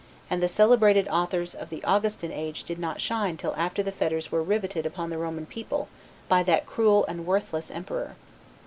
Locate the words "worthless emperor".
7.27-8.15